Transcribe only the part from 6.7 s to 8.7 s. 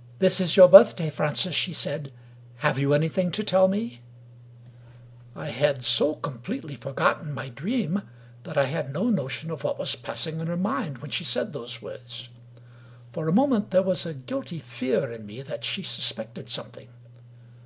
forgotten my Dream, that I